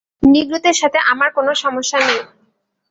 নিগ্রোদের 0.23 0.75
সাথে 0.81 0.99
আমার 1.11 1.29
কেনো 1.35 1.53
সমস্যা 1.63 1.97
নেই। 1.99 2.21